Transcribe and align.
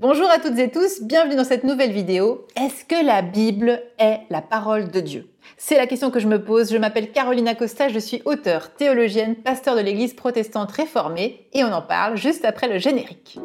Bonjour 0.00 0.30
à 0.30 0.38
toutes 0.38 0.58
et 0.58 0.70
tous, 0.70 1.02
bienvenue 1.02 1.36
dans 1.36 1.44
cette 1.44 1.62
nouvelle 1.62 1.92
vidéo. 1.92 2.46
Est-ce 2.56 2.86
que 2.86 3.04
la 3.04 3.20
Bible 3.20 3.82
est 3.98 4.20
la 4.30 4.40
parole 4.40 4.90
de 4.90 5.00
Dieu? 5.00 5.26
C'est 5.58 5.76
la 5.76 5.86
question 5.86 6.10
que 6.10 6.20
je 6.20 6.26
me 6.26 6.42
pose. 6.42 6.72
Je 6.72 6.78
m'appelle 6.78 7.12
Carolina 7.12 7.54
Costa, 7.54 7.90
je 7.90 7.98
suis 7.98 8.22
auteure, 8.24 8.72
théologienne, 8.72 9.36
pasteur 9.36 9.76
de 9.76 9.82
l'église 9.82 10.14
protestante 10.14 10.72
réformée 10.72 11.48
et 11.52 11.64
on 11.64 11.72
en 11.74 11.82
parle 11.82 12.16
juste 12.16 12.46
après 12.46 12.66
le 12.66 12.78
générique. 12.78 13.38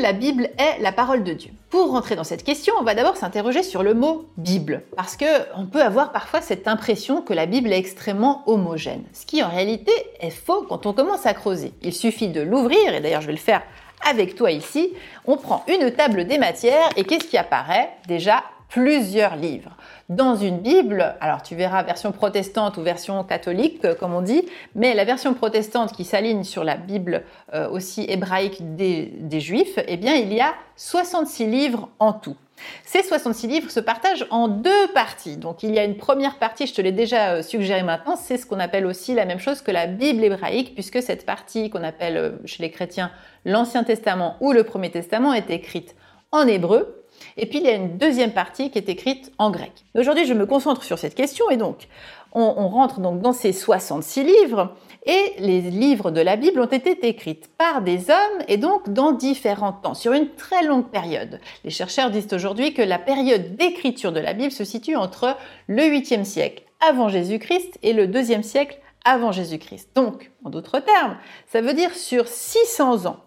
La 0.00 0.12
Bible 0.12 0.50
est 0.58 0.80
la 0.80 0.92
parole 0.92 1.24
de 1.24 1.32
Dieu? 1.32 1.50
Pour 1.70 1.90
rentrer 1.90 2.16
dans 2.16 2.24
cette 2.24 2.44
question, 2.44 2.74
on 2.78 2.84
va 2.84 2.94
d'abord 2.94 3.16
s'interroger 3.16 3.62
sur 3.62 3.82
le 3.82 3.94
mot 3.94 4.26
Bible, 4.36 4.82
parce 4.96 5.16
que 5.16 5.24
on 5.56 5.66
peut 5.66 5.82
avoir 5.82 6.12
parfois 6.12 6.40
cette 6.40 6.68
impression 6.68 7.22
que 7.22 7.32
la 7.32 7.46
Bible 7.46 7.72
est 7.72 7.78
extrêmement 7.78 8.42
homogène, 8.46 9.04
ce 9.12 9.26
qui 9.26 9.42
en 9.42 9.48
réalité 9.48 9.92
est 10.20 10.30
faux 10.30 10.64
quand 10.68 10.86
on 10.86 10.92
commence 10.92 11.26
à 11.26 11.34
creuser. 11.34 11.72
Il 11.82 11.92
suffit 11.92 12.28
de 12.28 12.40
l'ouvrir, 12.40 12.94
et 12.94 13.00
d'ailleurs 13.00 13.20
je 13.22 13.26
vais 13.26 13.32
le 13.32 13.38
faire 13.38 13.62
avec 14.08 14.34
toi 14.34 14.50
ici. 14.50 14.92
On 15.26 15.36
prend 15.36 15.64
une 15.68 15.90
table 15.90 16.26
des 16.26 16.38
matières 16.38 16.88
et 16.96 17.04
qu'est-ce 17.04 17.26
qui 17.26 17.38
apparaît? 17.38 17.90
Déjà 18.06 18.42
plusieurs 18.68 19.36
livres. 19.36 19.76
Dans 20.08 20.36
une 20.36 20.58
Bible, 20.58 21.16
alors 21.20 21.42
tu 21.42 21.54
verras 21.54 21.82
version 21.82 22.12
protestante 22.12 22.76
ou 22.76 22.82
version 22.82 23.24
catholique, 23.24 23.84
euh, 23.84 23.94
comme 23.94 24.14
on 24.14 24.22
dit, 24.22 24.44
mais 24.74 24.94
la 24.94 25.04
version 25.04 25.34
protestante 25.34 25.92
qui 25.92 26.04
s'aligne 26.04 26.44
sur 26.44 26.64
la 26.64 26.76
Bible 26.76 27.24
euh, 27.54 27.68
aussi 27.70 28.04
hébraïque 28.08 28.76
des, 28.76 29.12
des 29.20 29.40
Juifs, 29.40 29.78
eh 29.86 29.96
bien 29.96 30.14
il 30.14 30.32
y 30.32 30.40
a 30.40 30.54
66 30.76 31.46
livres 31.46 31.88
en 31.98 32.12
tout. 32.12 32.36
Ces 32.84 33.02
66 33.02 33.48
livres 33.48 33.70
se 33.70 33.80
partagent 33.80 34.26
en 34.30 34.48
deux 34.48 34.88
parties. 34.94 35.36
Donc 35.36 35.62
il 35.62 35.74
y 35.74 35.78
a 35.78 35.84
une 35.84 35.96
première 35.96 36.38
partie, 36.38 36.66
je 36.66 36.74
te 36.74 36.80
l'ai 36.80 36.92
déjà 36.92 37.34
euh, 37.34 37.42
suggéré 37.42 37.82
maintenant, 37.82 38.16
c'est 38.16 38.38
ce 38.38 38.46
qu'on 38.46 38.60
appelle 38.60 38.86
aussi 38.86 39.14
la 39.14 39.24
même 39.24 39.40
chose 39.40 39.60
que 39.60 39.70
la 39.70 39.86
Bible 39.86 40.24
hébraïque, 40.24 40.74
puisque 40.74 41.02
cette 41.02 41.26
partie 41.26 41.70
qu'on 41.70 41.82
appelle 41.82 42.38
chez 42.44 42.62
les 42.62 42.70
chrétiens 42.70 43.10
l'Ancien 43.44 43.84
Testament 43.84 44.36
ou 44.40 44.52
le 44.52 44.64
Premier 44.64 44.90
Testament 44.90 45.32
est 45.32 45.50
écrite 45.50 45.94
en 46.32 46.46
hébreu, 46.46 47.05
et 47.36 47.46
puis 47.46 47.58
il 47.58 47.64
y 47.64 47.68
a 47.68 47.74
une 47.74 47.98
deuxième 47.98 48.32
partie 48.32 48.70
qui 48.70 48.78
est 48.78 48.88
écrite 48.88 49.32
en 49.38 49.50
grec. 49.50 49.72
Aujourd'hui, 49.94 50.26
je 50.26 50.34
me 50.34 50.46
concentre 50.46 50.82
sur 50.82 50.98
cette 50.98 51.14
question 51.14 51.48
et 51.50 51.56
donc 51.56 51.88
on, 52.32 52.68
rentre 52.68 53.00
donc 53.00 53.20
dans 53.22 53.32
ces 53.32 53.52
66 53.52 54.24
livres 54.24 54.74
et 55.06 55.34
les 55.38 55.62
livres 55.62 56.10
de 56.10 56.20
la 56.20 56.36
Bible 56.36 56.60
ont 56.60 56.66
été 56.66 57.06
écrits 57.06 57.40
par 57.56 57.80
des 57.80 58.10
hommes 58.10 58.42
et 58.48 58.58
donc 58.58 58.92
dans 58.92 59.12
différents 59.12 59.72
temps, 59.72 59.94
sur 59.94 60.12
une 60.12 60.28
très 60.34 60.62
longue 60.64 60.88
période. 60.90 61.40
Les 61.64 61.70
chercheurs 61.70 62.10
disent 62.10 62.32
aujourd'hui 62.32 62.74
que 62.74 62.82
la 62.82 62.98
période 62.98 63.56
d'écriture 63.56 64.12
de 64.12 64.20
la 64.20 64.34
Bible 64.34 64.52
se 64.52 64.64
situe 64.64 64.96
entre 64.96 65.36
le 65.66 65.82
8e 65.82 66.24
siècle 66.24 66.64
avant 66.86 67.08
Jésus-Christ 67.08 67.78
et 67.82 67.94
le 67.94 68.06
2e 68.06 68.42
siècle 68.42 68.78
avant 69.04 69.32
Jésus-Christ. 69.32 69.90
Donc, 69.94 70.30
en 70.44 70.50
d'autres 70.50 70.80
termes, 70.80 71.16
ça 71.46 71.62
veut 71.62 71.74
dire 71.74 71.94
sur 71.94 72.28
600 72.28 73.06
ans. 73.06 73.20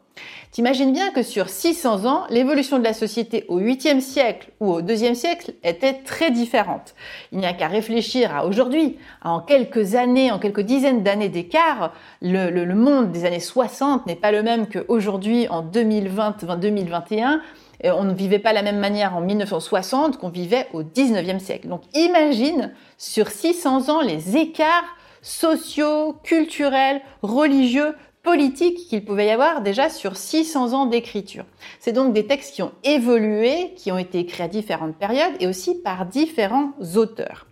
T'imagines 0.51 0.91
bien 0.91 1.11
que 1.11 1.21
sur 1.21 1.47
600 1.47 2.05
ans, 2.05 2.23
l'évolution 2.31 2.79
de 2.79 2.83
la 2.83 2.93
société 2.93 3.45
au 3.49 3.59
8e 3.59 4.01
siècle 4.01 4.49
ou 4.59 4.73
au 4.73 4.81
2e 4.81 5.13
siècle 5.13 5.53
était 5.63 5.93
très 5.93 6.31
différente. 6.31 6.95
Il 7.31 7.37
n'y 7.37 7.45
a 7.45 7.53
qu'à 7.53 7.67
réfléchir 7.67 8.35
à 8.35 8.47
aujourd'hui, 8.47 8.97
en 9.23 9.41
quelques 9.41 9.93
années, 9.93 10.31
en 10.31 10.39
quelques 10.39 10.61
dizaines 10.61 11.03
d'années 11.03 11.29
d'écart, 11.29 11.93
le, 12.23 12.65
monde 12.73 13.11
des 13.11 13.25
années 13.25 13.39
60 13.39 14.07
n'est 14.07 14.15
pas 14.15 14.31
le 14.31 14.41
même 14.41 14.67
qu'aujourd'hui 14.67 15.47
en 15.49 15.61
2020, 15.61 16.43
2021. 16.59 17.41
On 17.83 18.03
ne 18.03 18.13
vivait 18.13 18.39
pas 18.39 18.51
la 18.51 18.63
même 18.63 18.79
manière 18.79 19.15
en 19.15 19.21
1960 19.21 20.17
qu'on 20.17 20.29
vivait 20.29 20.67
au 20.73 20.81
19e 20.81 21.39
siècle. 21.39 21.67
Donc 21.67 21.83
imagine 21.93 22.73
sur 22.97 23.29
600 23.29 23.89
ans 23.89 24.01
les 24.01 24.35
écarts 24.35 24.95
sociaux, 25.21 26.15
culturels, 26.23 27.01
religieux 27.21 27.93
politique 28.23 28.87
qu'il 28.87 29.05
pouvait 29.05 29.27
y 29.27 29.31
avoir 29.31 29.61
déjà 29.61 29.89
sur 29.89 30.17
600 30.17 30.73
ans 30.73 30.85
d'écriture. 30.85 31.45
C'est 31.79 31.93
donc 31.93 32.13
des 32.13 32.27
textes 32.27 32.53
qui 32.53 32.61
ont 32.61 32.71
évolué, 32.83 33.73
qui 33.75 33.91
ont 33.91 33.97
été 33.97 34.19
écrits 34.19 34.43
à 34.43 34.47
différentes 34.47 34.95
périodes 34.95 35.33
et 35.39 35.47
aussi 35.47 35.75
par 35.81 36.05
différents 36.05 36.73
auteurs. 36.95 37.47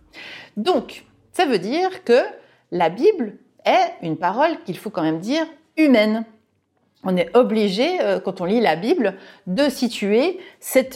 Donc, 0.56 1.04
ça 1.32 1.46
veut 1.46 1.58
dire 1.58 2.04
que 2.04 2.20
la 2.70 2.90
Bible 2.90 3.38
est 3.64 3.92
une 4.02 4.16
parole 4.16 4.62
qu'il 4.64 4.76
faut 4.76 4.90
quand 4.90 5.02
même 5.02 5.20
dire 5.20 5.46
humaine. 5.76 6.24
On 7.04 7.16
est 7.16 7.34
obligé, 7.36 8.00
euh, 8.00 8.18
quand 8.18 8.40
on 8.40 8.44
lit 8.44 8.60
la 8.60 8.74
Bible, 8.74 9.14
de 9.46 9.68
situer 9.68 10.40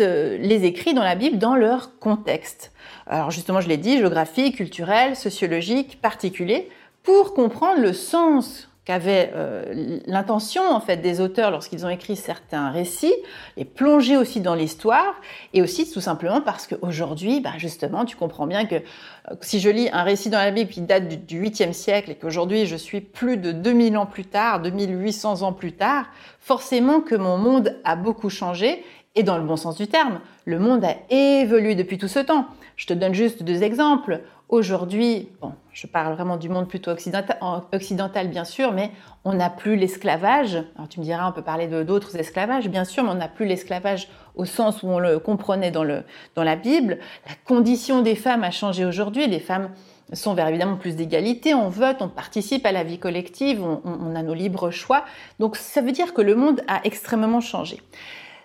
euh, 0.00 0.37
les 0.38 0.65
écrits 0.65 0.94
dans 0.94 1.05
la 1.05 1.15
Bible 1.15 1.38
dans 1.38 1.55
leur 1.55 1.99
contexte. 2.00 2.72
Alors 3.06 3.31
justement, 3.31 3.61
je 3.61 3.69
l'ai 3.69 3.77
dit, 3.77 3.99
géographique, 3.99 4.56
culturel, 4.56 5.15
sociologique, 5.15 6.00
particulier, 6.00 6.69
pour 7.05 7.34
comprendre 7.34 7.81
le 7.81 7.93
sens 7.93 8.69
qu'avait 8.84 9.31
euh, 9.34 10.00
l'intention 10.06 10.69
en 10.69 10.81
fait 10.81 10.97
des 10.97 11.20
auteurs 11.20 11.53
lorsqu'ils 11.53 11.87
ont 11.87 11.88
écrit 11.88 12.16
certains 12.16 12.70
récits, 12.70 13.15
et 13.56 13.65
plonger 13.65 14.16
aussi 14.16 14.41
dans 14.41 14.56
l'histoire, 14.56 15.15
et 15.54 15.62
aussi 15.62 15.91
tout 15.91 16.00
simplement 16.00 16.41
parce 16.41 16.66
qu'aujourd'hui, 16.66 17.41
bah, 17.41 17.53
justement, 17.59 18.04
tu 18.04 18.16
comprends 18.16 18.47
bien 18.47 18.66
que 18.66 18.75
euh, 18.76 19.34
si 19.41 19.60
je 19.60 19.70
lis 19.70 19.88
un 19.93 20.03
récit 20.03 20.31
dans 20.31 20.38
la 20.38 20.50
Bible 20.50 20.70
qui 20.70 20.81
date 20.81 21.26
du, 21.26 21.43
8e 21.43 21.72
siècle 21.72 22.10
et 22.10 22.15
qu'aujourd'hui 22.16 22.66
je 22.66 22.76
suis 22.76 23.00
plus 23.00 23.37
de 23.37 23.53
2000 23.53 23.97
ans 23.97 24.06
plus 24.06 24.25
tard, 24.25 24.60
2800 24.60 25.43
ans 25.43 25.53
plus 25.53 25.72
tard, 25.72 26.06
forcément 26.41 27.00
que 27.00 27.14
mon 27.14 27.38
monde 27.38 27.78
a 27.84 27.94
beaucoup 27.94 28.31
changé, 28.31 28.84
et 29.14 29.22
dans 29.22 29.37
le 29.37 29.44
bon 29.44 29.56
sens 29.56 29.76
du 29.76 29.87
terme, 29.87 30.20
le 30.47 30.59
monde 30.59 30.84
a 30.84 30.97
évolué 31.10 31.75
depuis 31.75 31.99
tout 31.99 32.09
ce 32.09 32.19
temps. 32.19 32.47
Je 32.76 32.87
te 32.87 32.94
donne 32.94 33.12
juste 33.12 33.43
deux 33.43 33.62
exemples. 33.62 34.22
Aujourd'hui, 34.52 35.30
bon, 35.40 35.54
je 35.72 35.86
parle 35.86 36.12
vraiment 36.12 36.36
du 36.36 36.50
monde 36.50 36.68
plutôt 36.68 36.90
occidental, 36.90 38.28
bien 38.28 38.44
sûr, 38.44 38.72
mais 38.72 38.90
on 39.24 39.32
n'a 39.32 39.48
plus 39.48 39.76
l'esclavage. 39.76 40.62
Alors 40.76 40.90
tu 40.90 41.00
me 41.00 41.04
diras, 41.06 41.26
on 41.26 41.32
peut 41.32 41.40
parler 41.40 41.68
d'autres 41.84 42.16
esclavages, 42.16 42.68
bien 42.68 42.84
sûr, 42.84 43.02
mais 43.02 43.08
on 43.08 43.14
n'a 43.14 43.28
plus 43.28 43.46
l'esclavage 43.46 44.08
au 44.34 44.44
sens 44.44 44.82
où 44.82 44.88
on 44.88 44.98
le 44.98 45.18
comprenait 45.18 45.70
dans, 45.70 45.84
le, 45.84 46.02
dans 46.34 46.44
la 46.44 46.56
Bible. 46.56 46.98
La 47.26 47.32
condition 47.46 48.02
des 48.02 48.14
femmes 48.14 48.44
a 48.44 48.50
changé 48.50 48.84
aujourd'hui. 48.84 49.26
Les 49.26 49.40
femmes 49.40 49.70
sont 50.12 50.34
vers 50.34 50.48
évidemment 50.48 50.76
plus 50.76 50.96
d'égalité, 50.96 51.54
on 51.54 51.70
vote, 51.70 51.96
on 52.00 52.10
participe 52.10 52.66
à 52.66 52.72
la 52.72 52.84
vie 52.84 52.98
collective, 52.98 53.62
on, 53.62 53.80
on 53.86 54.14
a 54.14 54.22
nos 54.22 54.34
libres 54.34 54.70
choix. 54.70 55.06
Donc 55.38 55.56
ça 55.56 55.80
veut 55.80 55.92
dire 55.92 56.12
que 56.12 56.20
le 56.20 56.34
monde 56.34 56.60
a 56.69 56.82
extrêmement 56.84 57.40
changé. 57.40 57.80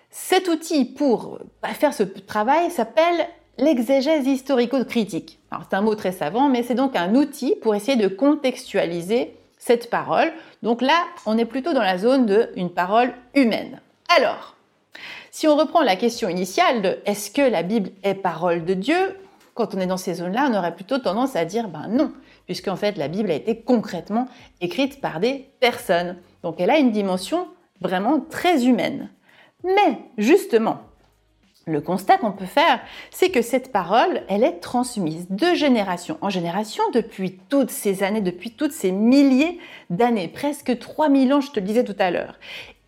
Cet 0.08 0.48
outil 0.48 0.86
pour 0.86 1.38
faire 1.74 1.92
ce 1.92 2.02
travail 2.02 2.70
s'appelle 2.70 3.28
l'exégèse 3.58 4.26
historico-critique. 4.26 5.38
C'est 5.68 5.76
un 5.76 5.82
mot 5.82 5.94
très 5.94 6.12
savant, 6.12 6.48
mais 6.48 6.62
c'est 6.62 6.74
donc 6.74 6.96
un 6.96 7.14
outil 7.14 7.54
pour 7.60 7.74
essayer 7.74 7.96
de 7.96 8.08
contextualiser 8.08 9.34
cette 9.58 9.90
parole. 9.90 10.32
Donc 10.62 10.80
là, 10.80 11.04
on 11.26 11.36
est 11.36 11.44
plutôt 11.44 11.72
dans 11.72 11.82
la 11.82 11.98
zone 11.98 12.26
d'une 12.54 12.70
parole 12.70 13.12
humaine. 13.34 13.80
Alors, 14.16 14.56
si 15.30 15.46
on 15.46 15.56
reprend 15.56 15.82
la 15.82 15.96
question 15.96 16.28
initiale 16.28 16.82
de 16.82 16.98
est-ce 17.04 17.30
que 17.30 17.42
la 17.42 17.62
Bible 17.62 17.90
est 18.02 18.14
parole 18.14 18.64
de 18.64 18.74
Dieu 18.74 19.16
quand 19.54 19.74
on 19.74 19.80
est 19.80 19.86
dans 19.86 19.96
ces 19.96 20.14
zones-là, 20.14 20.48
on 20.48 20.56
aurait 20.56 20.74
plutôt 20.76 20.98
tendance 20.98 21.34
à 21.34 21.44
dire 21.44 21.66
ben 21.66 21.88
non, 21.88 22.12
puisqu'en 22.46 22.76
fait 22.76 22.96
la 22.96 23.08
Bible 23.08 23.32
a 23.32 23.34
été 23.34 23.60
concrètement 23.60 24.28
écrite 24.60 25.00
par 25.00 25.18
des 25.18 25.50
personnes. 25.58 26.16
Donc 26.44 26.60
elle 26.60 26.70
a 26.70 26.78
une 26.78 26.92
dimension 26.92 27.48
vraiment 27.80 28.20
très 28.20 28.66
humaine. 28.66 29.10
Mais 29.64 29.98
justement, 30.16 30.78
le 31.68 31.80
constat 31.80 32.18
qu'on 32.18 32.32
peut 32.32 32.46
faire, 32.46 32.80
c'est 33.10 33.30
que 33.30 33.42
cette 33.42 33.72
parole, 33.72 34.22
elle 34.28 34.44
est 34.44 34.60
transmise 34.60 35.26
de 35.30 35.54
génération 35.54 36.18
en 36.20 36.30
génération 36.30 36.82
depuis 36.92 37.38
toutes 37.48 37.70
ces 37.70 38.02
années, 38.02 38.20
depuis 38.20 38.52
toutes 38.52 38.72
ces 38.72 38.92
milliers 38.92 39.58
d'années, 39.90 40.28
presque 40.28 40.78
3000 40.78 41.32
ans, 41.32 41.40
je 41.40 41.50
te 41.50 41.60
le 41.60 41.66
disais 41.66 41.84
tout 41.84 41.96
à 41.98 42.10
l'heure. 42.10 42.34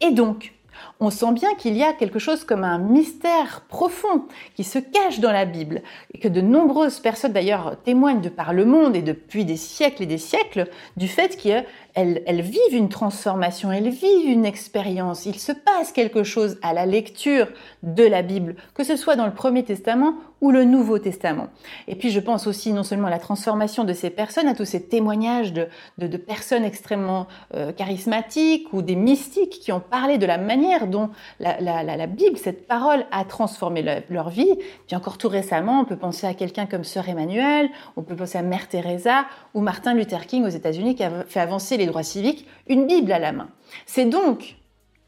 Et 0.00 0.10
donc, 0.10 0.52
on 0.98 1.10
sent 1.10 1.32
bien 1.32 1.54
qu'il 1.54 1.76
y 1.76 1.82
a 1.82 1.92
quelque 1.92 2.18
chose 2.18 2.44
comme 2.44 2.64
un 2.64 2.78
mystère 2.78 3.62
profond 3.68 4.26
qui 4.54 4.64
se 4.64 4.78
cache 4.78 5.20
dans 5.20 5.32
la 5.32 5.46
Bible 5.46 5.82
et 6.12 6.18
que 6.18 6.28
de 6.28 6.40
nombreuses 6.40 7.00
personnes 7.00 7.32
d'ailleurs 7.32 7.76
témoignent 7.84 8.20
de 8.20 8.28
par 8.28 8.52
le 8.52 8.64
monde 8.64 8.96
et 8.96 9.02
depuis 9.02 9.44
des 9.44 9.56
siècles 9.56 10.02
et 10.02 10.06
des 10.06 10.18
siècles 10.18 10.68
du 10.96 11.08
fait 11.08 11.36
qu'elles 11.36 11.66
elles 11.94 12.42
vivent 12.42 12.72
une 12.72 12.88
transformation, 12.88 13.72
elles 13.72 13.90
vivent 13.90 14.28
une 14.28 14.44
expérience. 14.44 15.26
Il 15.26 15.38
se 15.38 15.52
passe 15.52 15.92
quelque 15.92 16.22
chose 16.24 16.58
à 16.62 16.72
la 16.72 16.86
lecture 16.86 17.48
de 17.82 18.04
la 18.04 18.22
Bible, 18.22 18.56
que 18.74 18.84
ce 18.84 18.96
soit 18.96 19.16
dans 19.16 19.26
le 19.26 19.34
Premier 19.34 19.64
Testament 19.64 20.14
ou 20.40 20.50
le 20.50 20.64
Nouveau 20.64 20.98
Testament. 20.98 21.48
Et 21.86 21.94
puis 21.94 22.10
je 22.10 22.20
pense 22.20 22.46
aussi 22.46 22.72
non 22.72 22.82
seulement 22.82 23.08
à 23.08 23.10
la 23.10 23.18
transformation 23.18 23.84
de 23.84 23.92
ces 23.92 24.10
personnes, 24.10 24.46
à 24.46 24.54
tous 24.54 24.64
ces 24.64 24.82
témoignages 24.82 25.52
de, 25.52 26.16
personnes 26.16 26.64
extrêmement 26.64 27.26
euh, 27.54 27.72
charismatiques 27.72 28.72
ou 28.72 28.82
des 28.82 28.96
mystiques 28.96 29.60
qui 29.60 29.72
ont 29.72 29.80
parlé 29.80 30.18
de 30.18 30.26
la 30.26 30.38
manière 30.38 30.86
dont 30.86 31.10
la, 31.38 32.06
Bible, 32.06 32.36
cette 32.36 32.66
parole, 32.66 33.04
a 33.10 33.24
transformé 33.24 33.84
leur 34.08 34.30
vie. 34.30 34.52
Puis 34.86 34.96
encore 34.96 35.18
tout 35.18 35.28
récemment, 35.28 35.80
on 35.80 35.84
peut 35.84 35.96
penser 35.96 36.26
à 36.26 36.34
quelqu'un 36.34 36.66
comme 36.66 36.84
Sœur 36.84 37.08
Emmanuel, 37.08 37.68
on 37.96 38.02
peut 38.02 38.16
penser 38.16 38.38
à 38.38 38.42
Mère 38.42 38.68
Teresa 38.68 39.26
ou 39.54 39.60
Martin 39.60 39.94
Luther 39.94 40.26
King 40.26 40.44
aux 40.44 40.48
États-Unis 40.48 40.94
qui 40.94 41.04
a 41.04 41.24
fait 41.24 41.40
avancer 41.40 41.76
les 41.80 41.86
droits 41.86 42.02
civiques, 42.02 42.46
une 42.68 42.86
Bible 42.86 43.10
à 43.12 43.18
la 43.18 43.32
main. 43.32 43.48
C'est 43.86 44.04
donc 44.04 44.56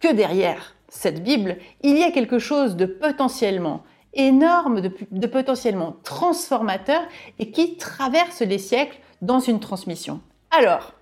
que 0.01 0.13
derrière 0.13 0.75
cette 0.89 1.23
Bible, 1.23 1.57
il 1.83 1.97
y 1.97 2.03
a 2.03 2.11
quelque 2.11 2.39
chose 2.39 2.77
de 2.77 2.87
potentiellement 2.87 3.85
énorme, 4.15 4.81
de, 4.81 5.27
potentiellement 5.27 5.97
transformateur 6.03 7.01
et 7.39 7.51
qui 7.51 7.77
traverse 7.77 8.43
les 8.43 8.59
siècles 8.59 8.99
dans 9.23 9.41
une 9.41 9.61
transmission. 9.61 10.21
Alors, 10.51 10.93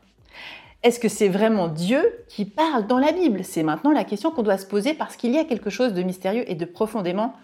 est-ce 0.83 1.01
que 1.01 1.09
c'est 1.09 1.29
vraiment 1.29 1.69
Dieu 1.69 2.25
qui 2.29 2.45
parle 2.45 2.87
dans 2.87 2.99
la 2.99 3.13
Bible? 3.13 3.43
C'est 3.43 3.63
maintenant 3.63 3.91
la 3.91 4.05
question 4.05 4.31
qu'on 4.31 4.43
doit 4.43 4.59
se 4.59 4.67
poser 4.67 4.95
parce 4.95 5.17
qu'il 5.17 5.35
y 5.35 5.39
a 5.39 5.45
quelque 5.45 5.71
chose 5.71 5.93
de 5.93 6.03
mystérieux 6.03 6.45
et 6.47 6.55
de 6.55 6.65
profondément 6.65 7.35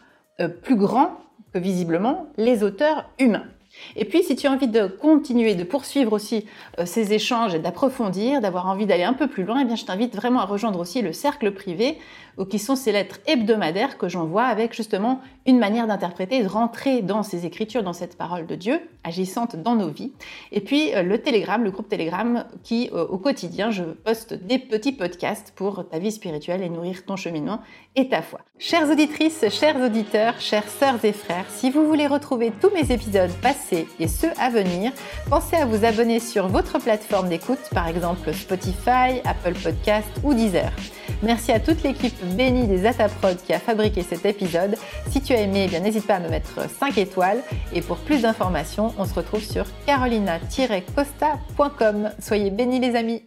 euh, 0.41 0.49
plus 0.49 0.77
grand 0.77 1.19
que 1.53 1.59
visiblement 1.59 2.27
les 2.37 2.63
auteurs 2.63 3.11
humains. 3.19 3.47
Et 3.95 4.05
puis, 4.05 4.23
si 4.23 4.37
tu 4.37 4.47
as 4.47 4.53
envie 4.53 4.69
de 4.69 4.87
continuer, 4.87 5.55
de 5.55 5.65
poursuivre 5.65 6.13
aussi 6.13 6.47
euh, 6.79 6.87
ces 6.87 7.13
échanges 7.13 7.55
et 7.55 7.59
d'approfondir, 7.59 8.41
d'avoir 8.41 8.67
envie 8.67 8.87
d'aller 8.87 9.05
un 9.05 9.13
peu 9.13 9.27
plus 9.27 9.45
loin, 9.45 9.61
eh 9.61 9.65
bien, 9.65 9.77
je 9.77 9.85
t'invite 9.85 10.15
vraiment 10.15 10.41
à 10.41 10.45
rejoindre 10.45 10.81
aussi 10.81 11.03
le 11.03 11.13
cercle 11.13 11.53
privé, 11.53 11.99
qui 12.45 12.59
sont 12.59 12.77
ces 12.77 12.93
lettres 12.93 13.19
hebdomadaires 13.27 13.97
que 13.97 14.09
j'envoie 14.09 14.45
avec 14.45 14.75
justement 14.75 15.21
une 15.47 15.59
manière 15.59 15.87
d'interpréter, 15.87 16.43
de 16.43 16.49
rentrer 16.49 17.01
dans 17.01 17.23
ces 17.23 17.47
écritures, 17.47 17.83
dans 17.83 17.95
cette 17.95 18.19
parole 18.19 18.47
de 18.47 18.55
Dieu, 18.55 18.81
agissante 19.05 19.57
dans 19.57 19.75
nos 19.75 19.89
vies. 19.89 20.13
Et 20.53 20.61
puis, 20.61 20.95
euh, 20.95 21.03
le 21.03 21.19
Telegram, 21.19 21.63
le 21.63 21.71
groupe 21.71 21.89
Telegram, 21.89 22.45
qui 22.63 22.91
euh, 22.93 23.07
au 23.07 23.19
quotidien, 23.19 23.71
je 23.71 23.85
poste 23.85 24.35
des 24.35 24.59
petits 24.59 24.93
podcasts 24.93 25.53
pour 25.57 25.89
ta 25.89 25.99
vie 25.99 26.13
spirituelle 26.13 26.63
et 26.63 26.69
nourrir 26.69 27.05
ton 27.07 27.17
cheminement 27.17 27.61
et 27.95 28.09
ta 28.09 28.21
foi. 28.21 28.41
Chères 28.59 28.91
auditrices, 28.91 29.49
chers 29.51 29.81
auditeurs, 29.81 30.41
chères 30.41 30.69
sœurs 30.69 31.05
et 31.05 31.13
frères, 31.13 31.47
si 31.49 31.71
vous 31.71 31.87
voulez 31.87 32.07
retrouver 32.07 32.53
tous 32.61 32.71
mes 32.71 32.93
épisodes 32.93 33.31
et 33.73 34.09
ceux 34.09 34.31
à 34.41 34.51
venir, 34.51 34.93
pensez 35.29 35.57
à 35.57 35.65
vous 35.65 35.85
abonner 35.85 36.21
sur 36.21 36.49
votre 36.49 36.79
plateforme 36.79 37.29
d'écoute, 37.29 37.59
par 37.73 37.89
exemple 37.89 38.33
Spotify, 38.33 39.21
Apple 39.25 39.55
Podcast 39.63 40.09
ou 40.23 40.35
Deezer. 40.35 40.71
Merci 41.23 41.53
à 41.53 41.61
toute 41.61 41.83
l'équipe 41.83 42.15
bénie 42.37 42.67
des 42.67 42.87
Ataprod 42.87 43.37
qui 43.37 43.53
a 43.53 43.59
fabriqué 43.59 44.03
cet 44.03 44.25
épisode. 44.27 44.77
Si 45.11 45.21
tu 45.21 45.33
as 45.33 45.41
aimé, 45.41 45.65
eh 45.67 45.69
bien 45.69 45.81
n'hésite 45.81 46.07
pas 46.07 46.17
à 46.17 46.21
me 46.21 46.29
mettre 46.29 46.69
5 46.69 46.99
étoiles. 46.99 47.43
Et 47.73 47.81
pour 47.81 47.97
plus 47.99 48.23
d'informations, 48.23 48.93
on 48.99 49.05
se 49.05 49.15
retrouve 49.15 49.43
sur 49.43 49.67
carolina-costa.com. 49.87 52.11
Soyez 52.21 52.51
bénis 52.51 52.81
les 52.81 52.97
amis 52.97 53.23